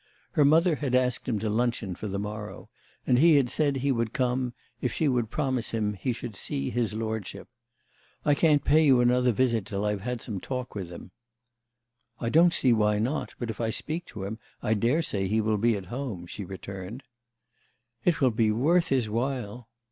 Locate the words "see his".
6.35-6.95